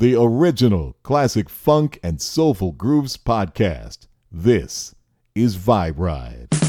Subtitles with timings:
[0.00, 4.06] the original classic funk and soulful grooves podcast.
[4.32, 4.94] This
[5.34, 6.59] is Vibe Ride.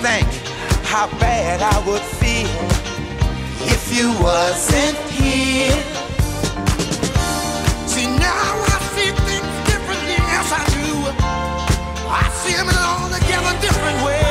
[0.00, 0.26] think
[0.84, 2.48] how bad I would feel
[3.68, 5.82] if you wasn't here.
[7.86, 10.88] See, now I see things differently, yes I do.
[12.08, 14.21] I see them all together different ways.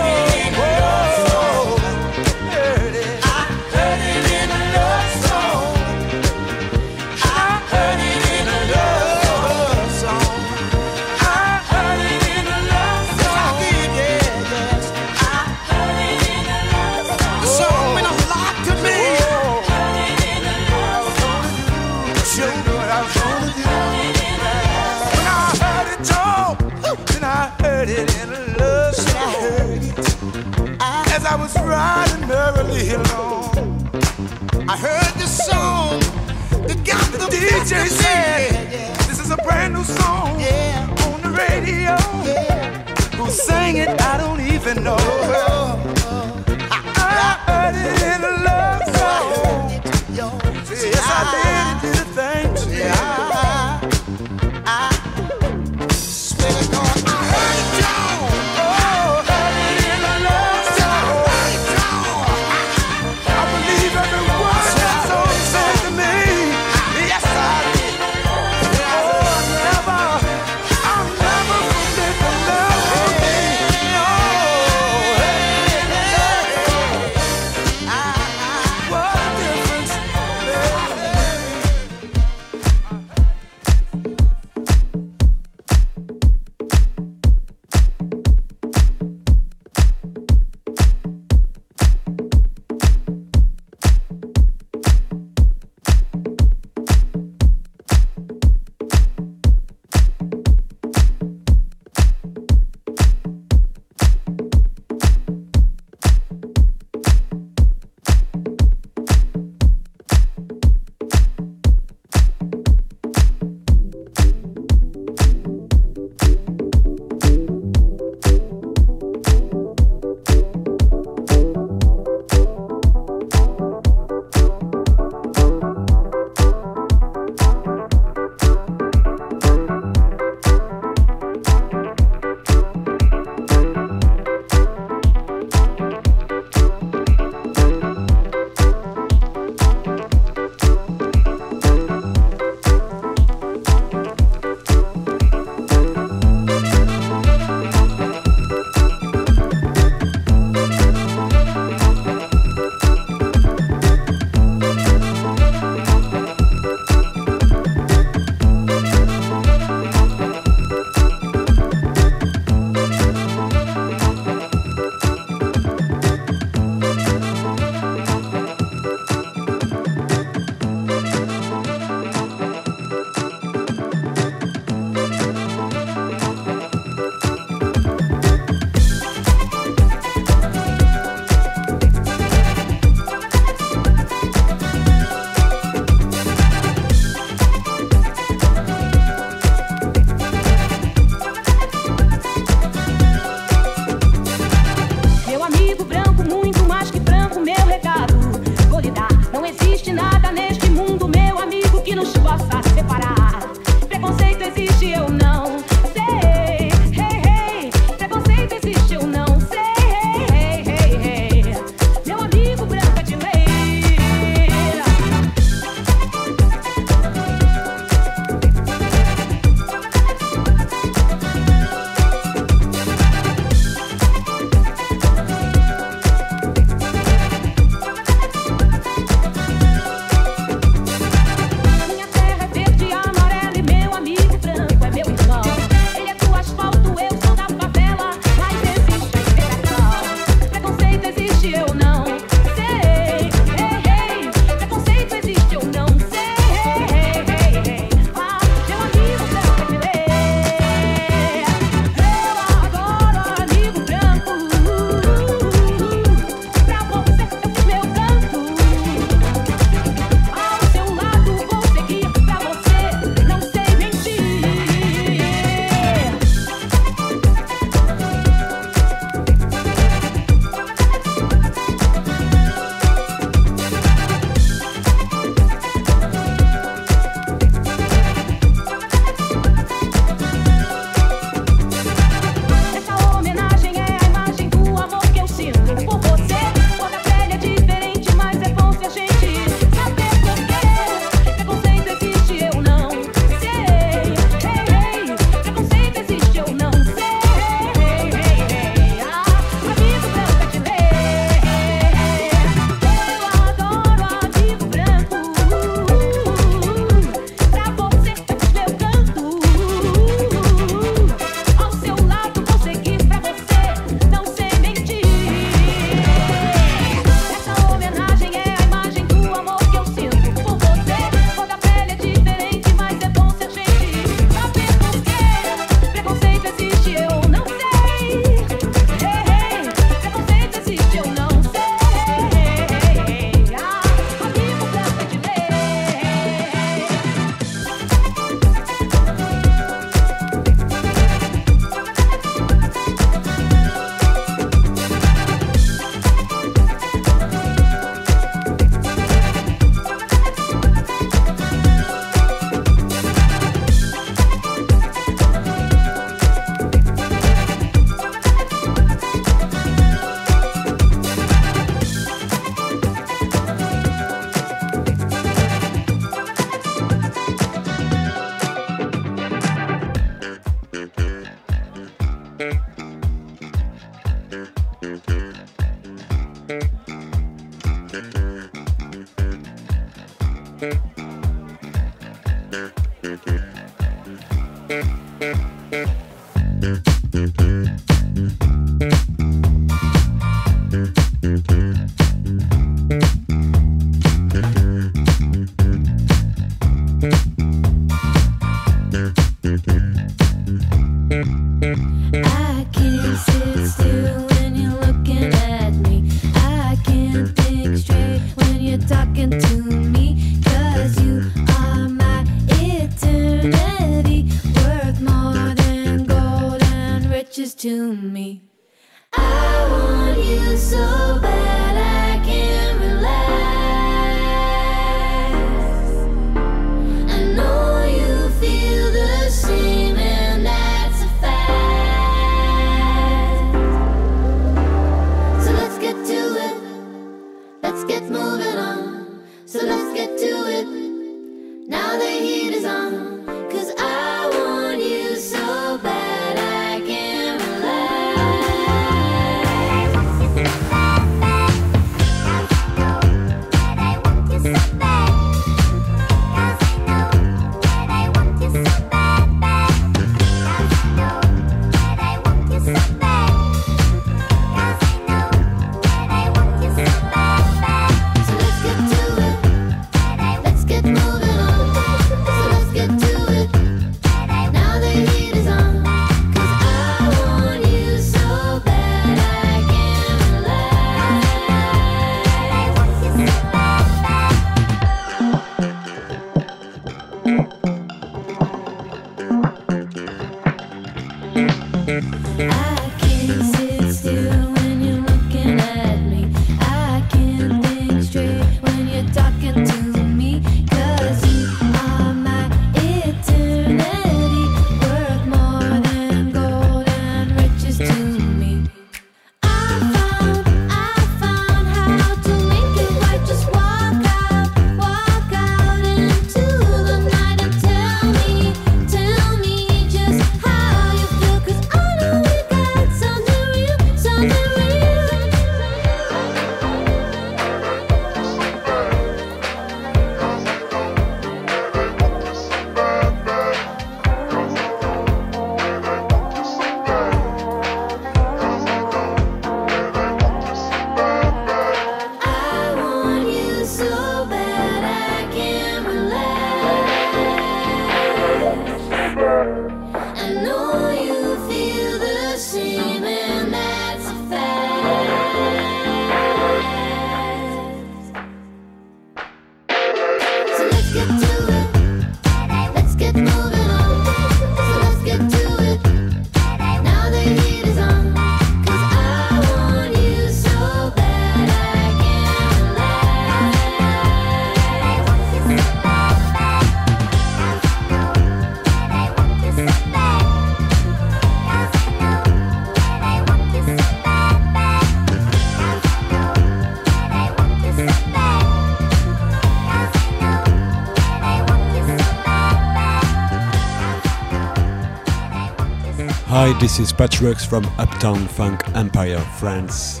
[596.46, 600.00] Hi, this is Patchworks from Uptown Funk Empire, France.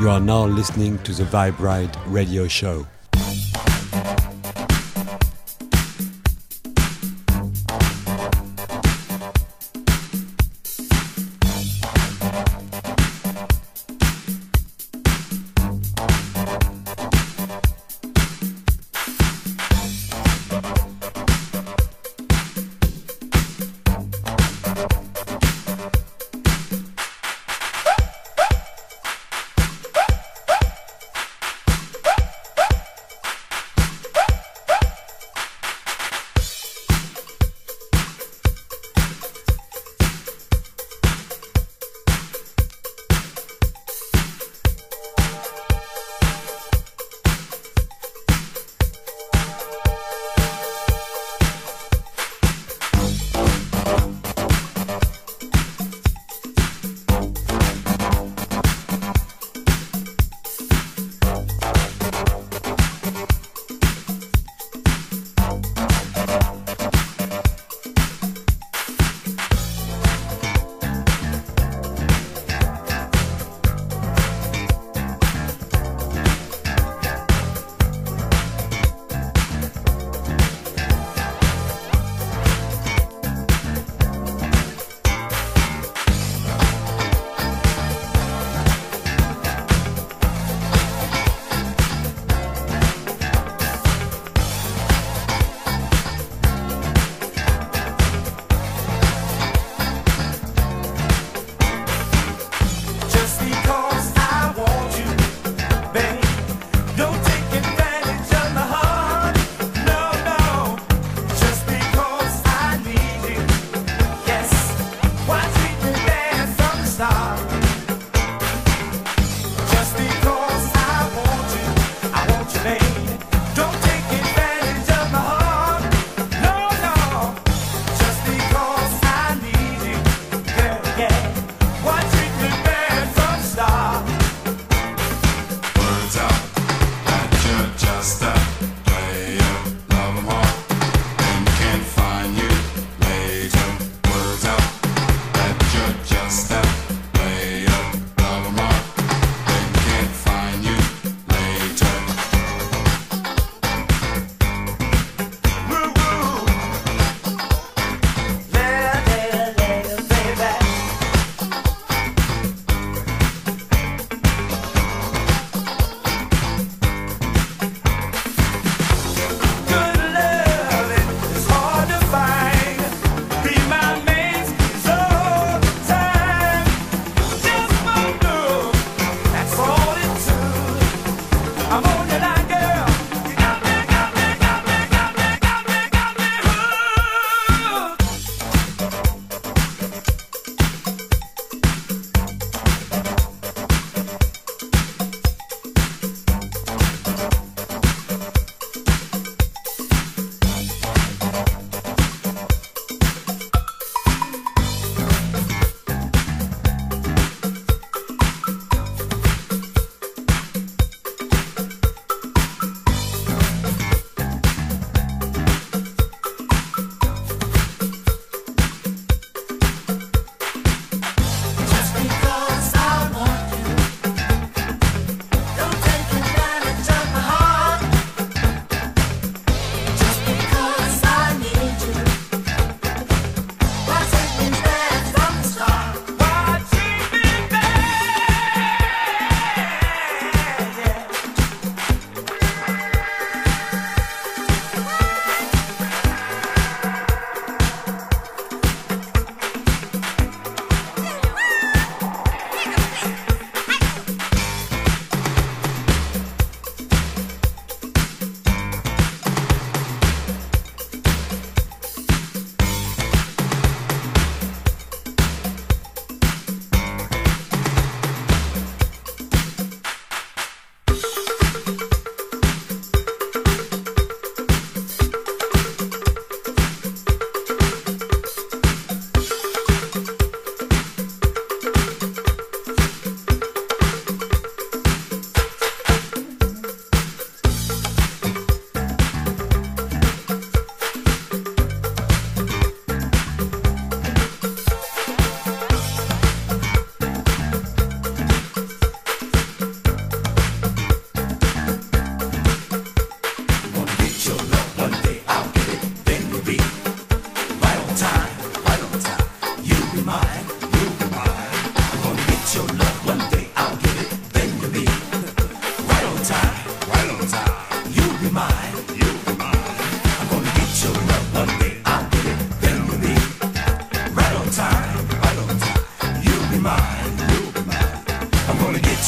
[0.00, 2.86] You are now listening to the Vibe Ride radio show.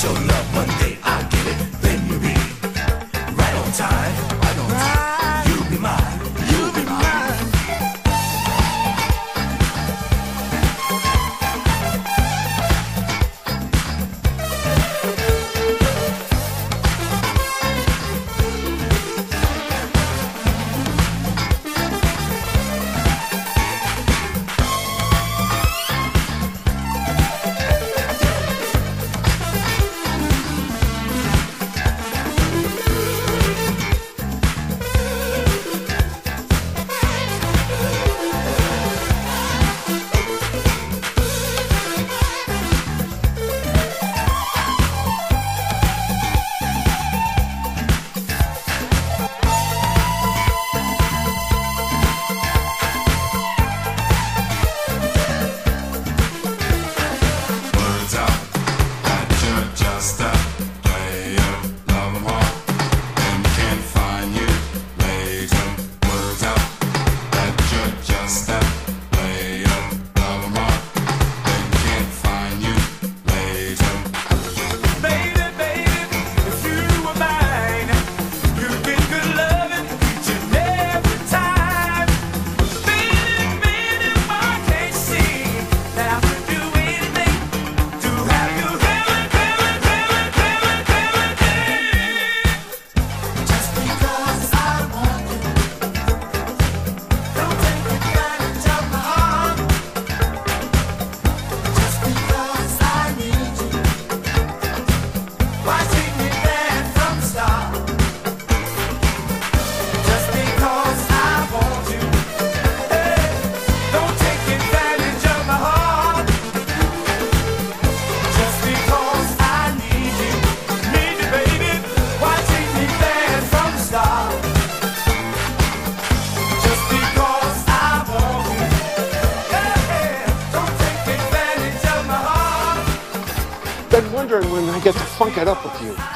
[0.04, 1.03] show love one day.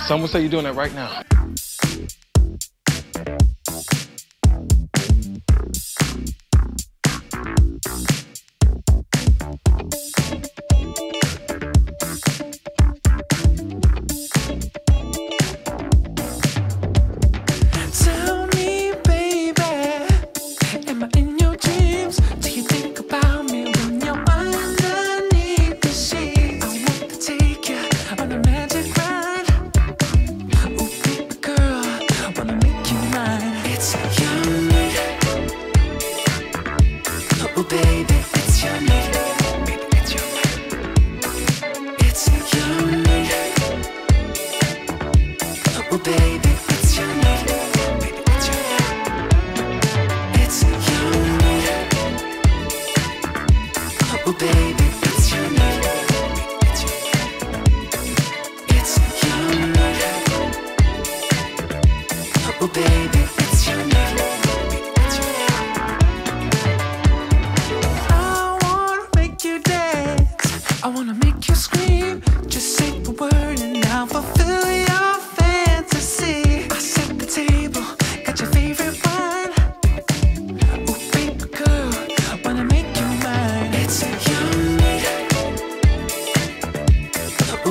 [0.09, 1.28] Some would say you're doing it right now.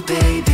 [0.08, 0.47] baby.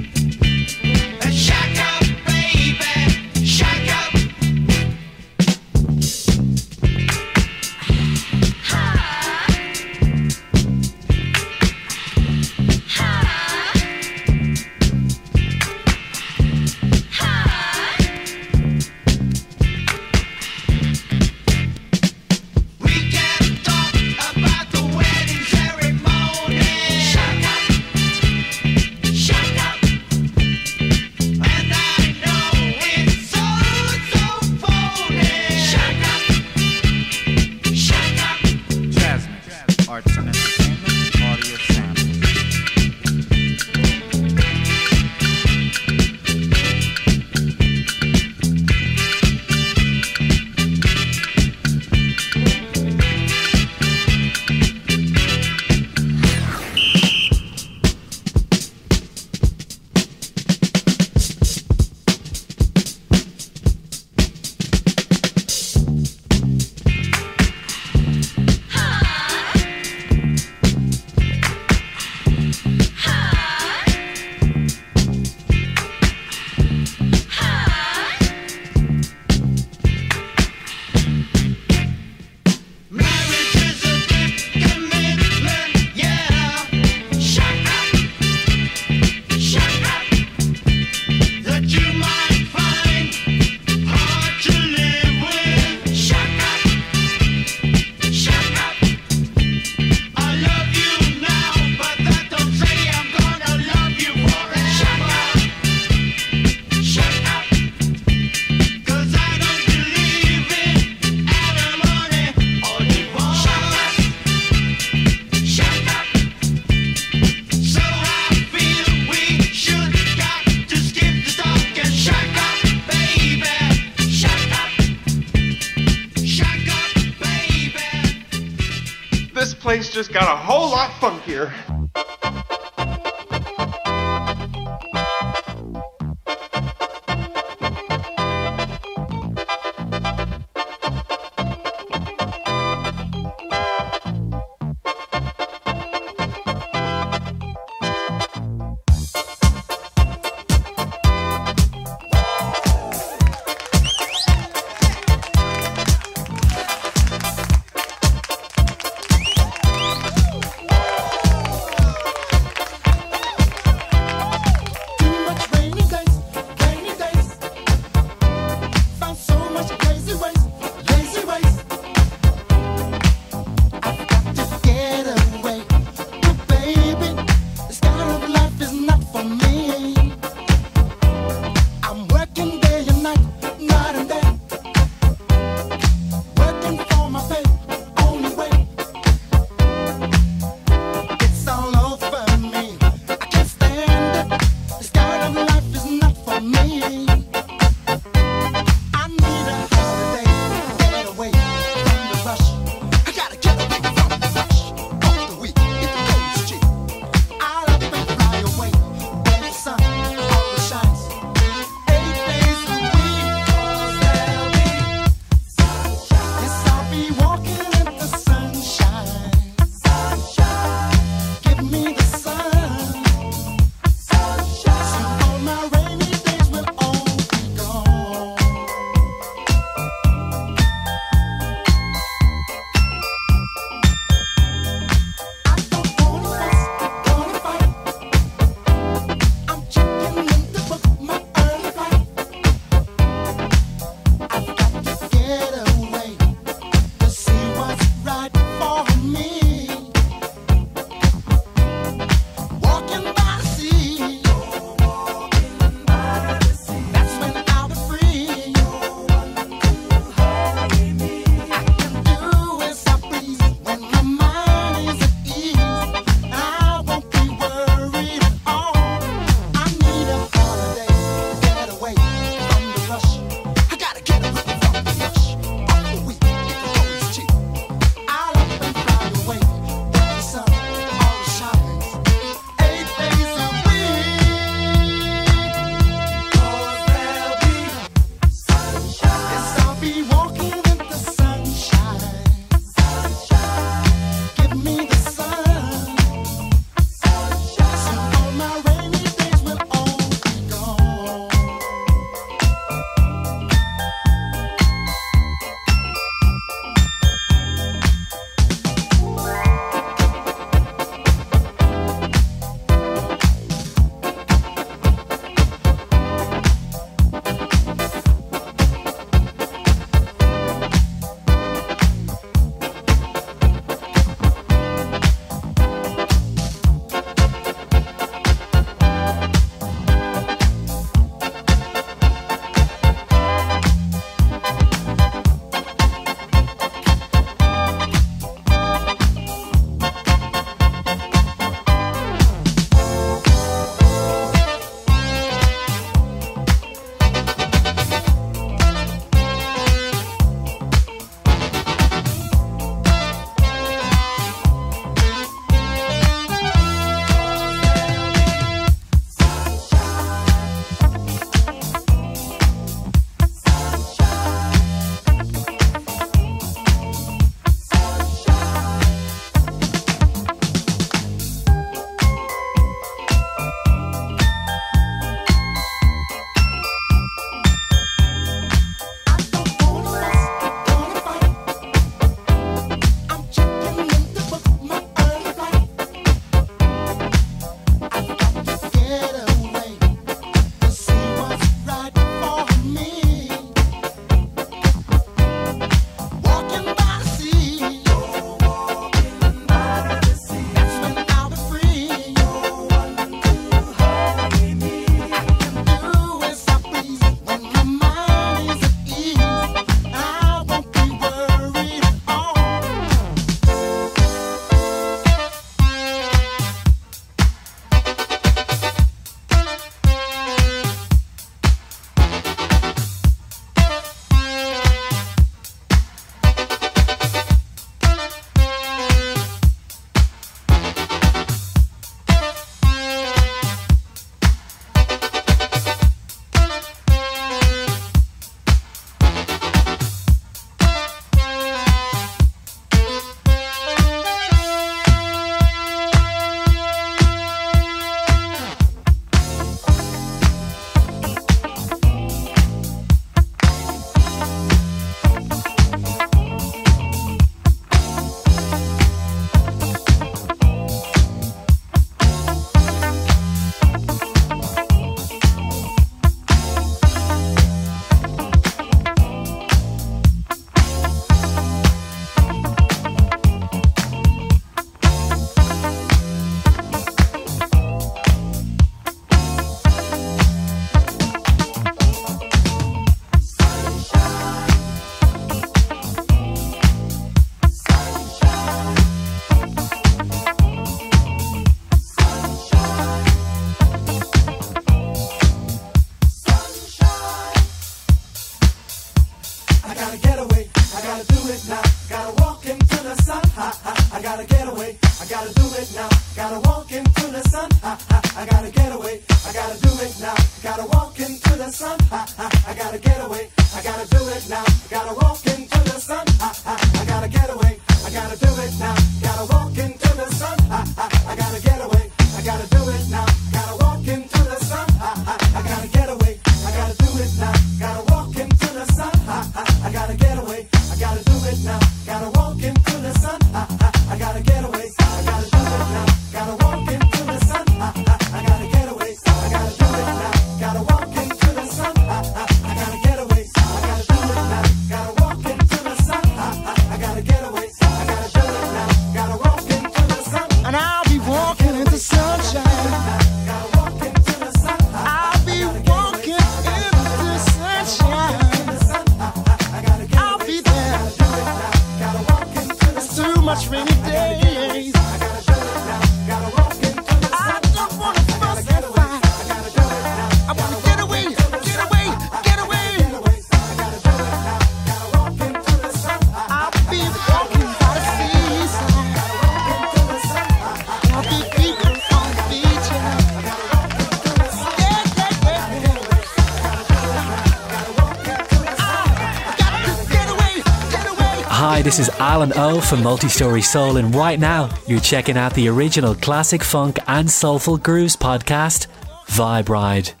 [591.43, 595.47] Hi, this is Alan O from Multistory Soul, and right now you're checking out the
[595.47, 598.67] original classic funk and soulful grooves podcast,
[599.07, 600.00] Vibe Ride.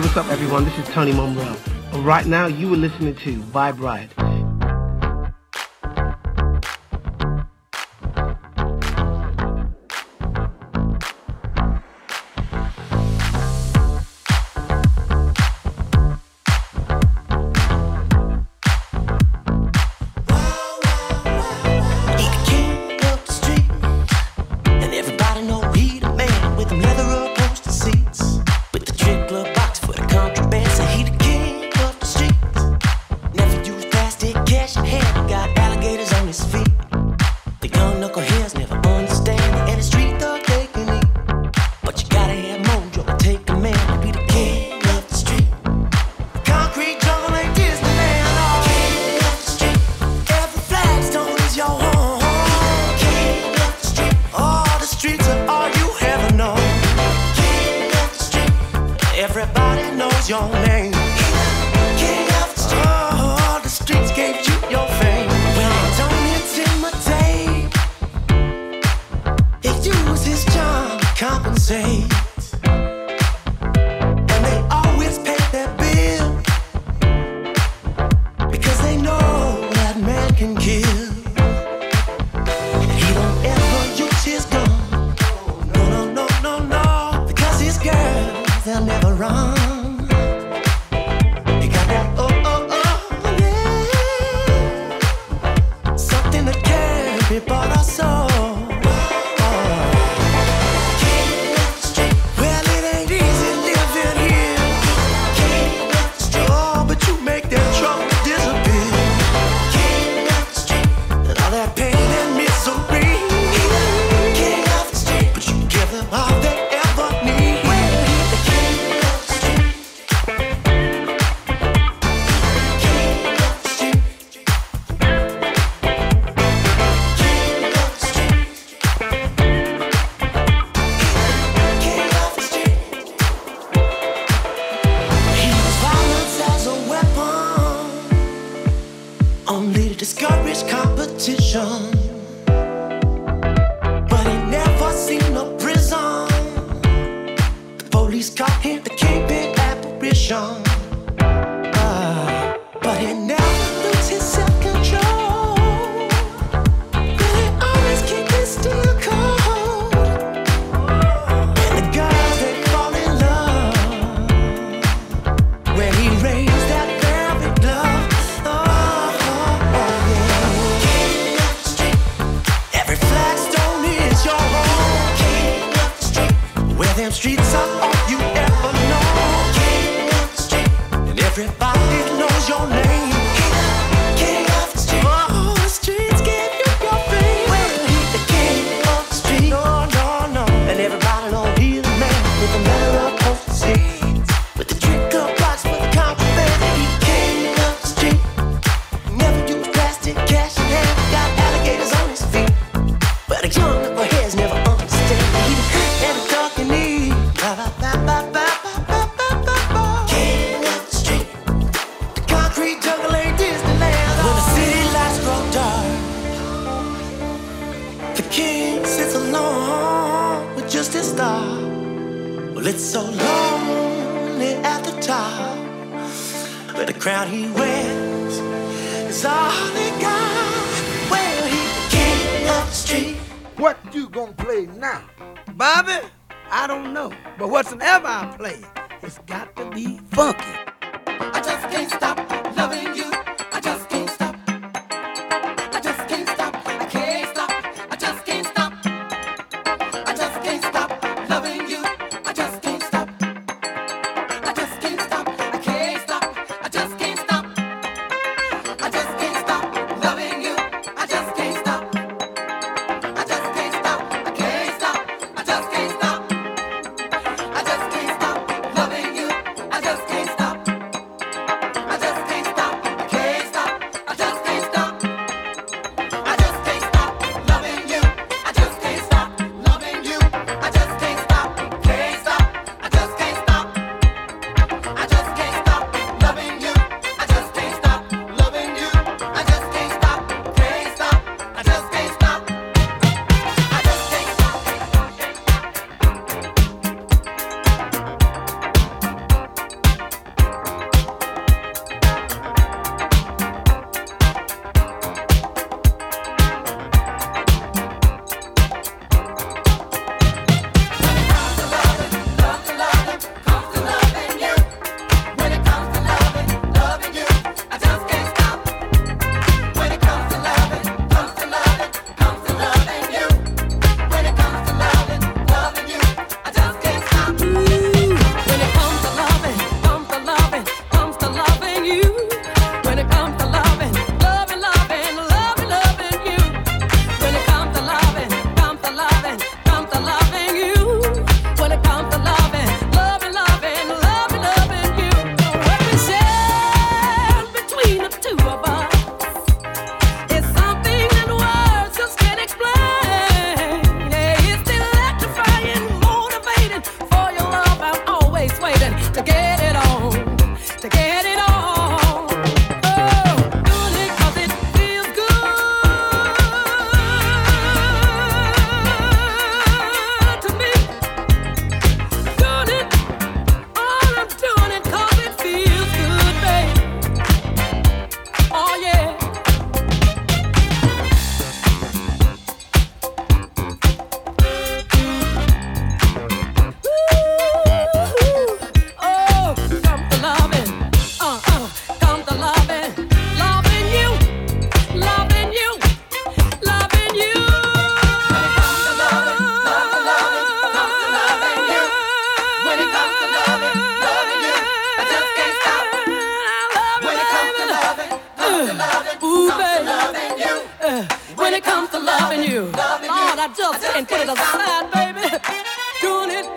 [0.00, 0.64] Hey, what's up, everyone?
[0.64, 1.54] This is Tony Monroe.
[2.00, 4.19] Right now, you are listening to Vibe Riot.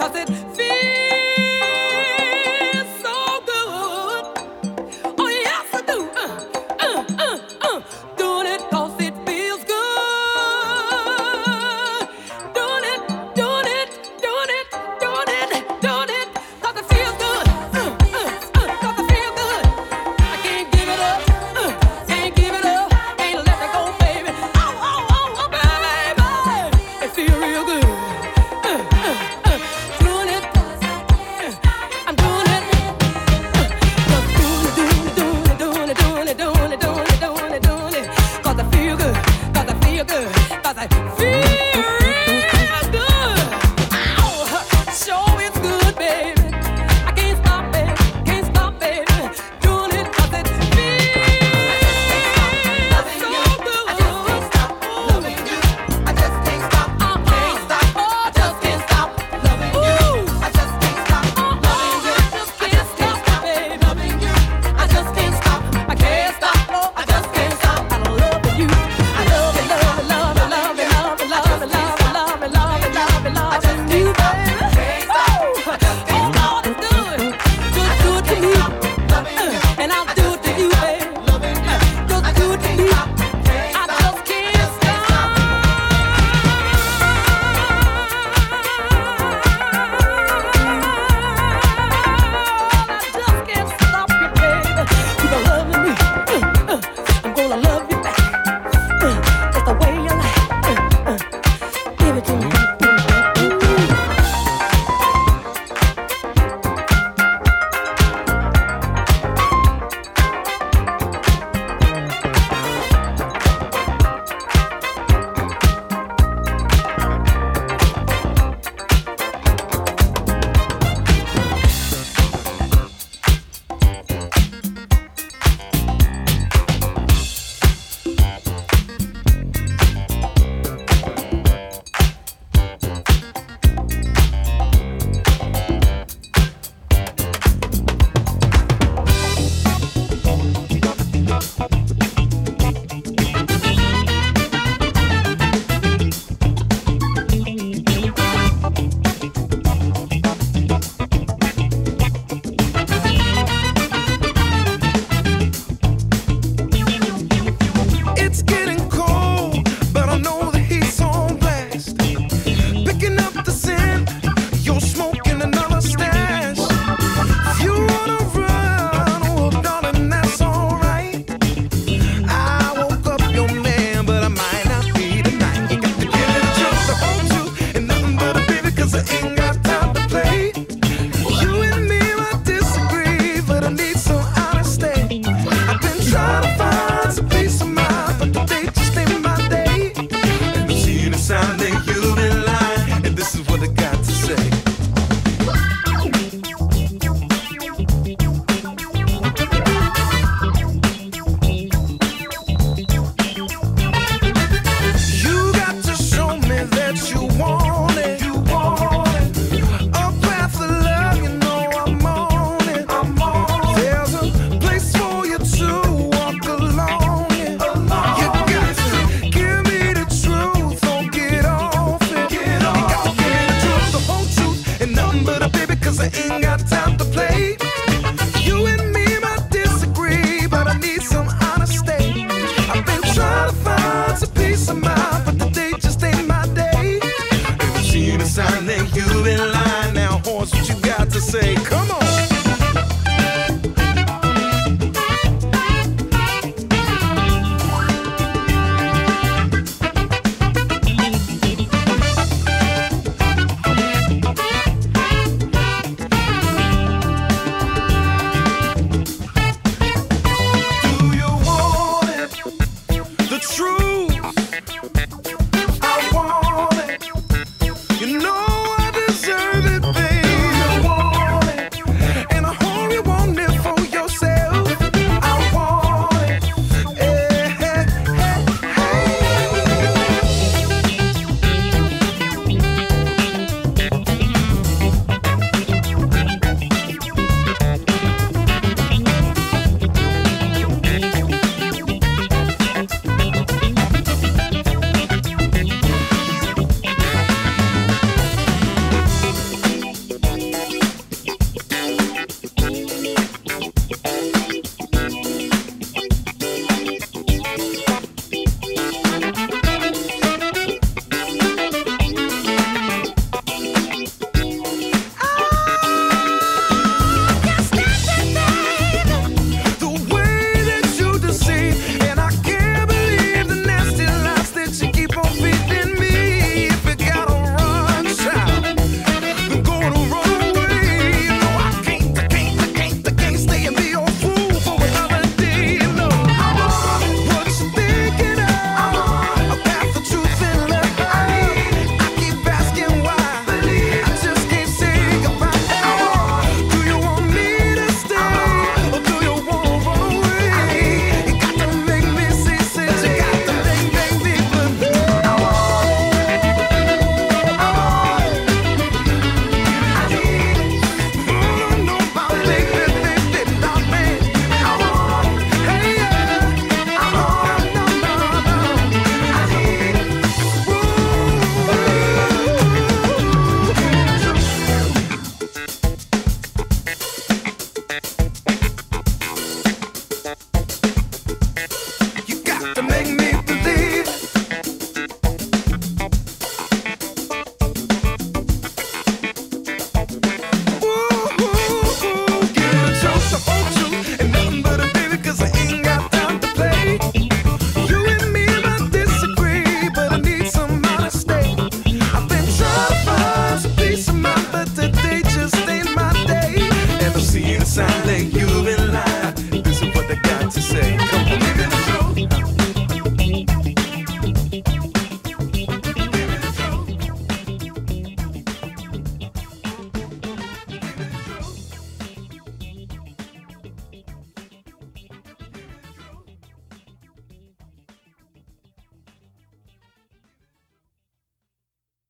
[0.04, 0.43] Cause it